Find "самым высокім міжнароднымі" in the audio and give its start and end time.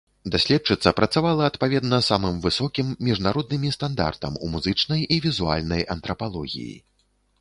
2.07-3.71